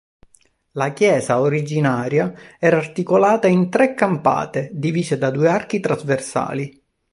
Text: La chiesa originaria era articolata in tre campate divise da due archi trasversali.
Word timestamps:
La 0.71 0.93
chiesa 0.93 1.39
originaria 1.41 2.33
era 2.57 2.77
articolata 2.77 3.45
in 3.45 3.69
tre 3.69 3.93
campate 3.93 4.71
divise 4.73 5.15
da 5.19 5.29
due 5.29 5.47
archi 5.47 5.79
trasversali. 5.79 6.83